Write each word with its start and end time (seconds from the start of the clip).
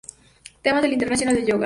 Temas 0.63 0.81
del 0.81 0.89
Día 0.89 0.95
Internacional 0.95 1.35
del 1.35 1.45
Yoga 1.45 1.59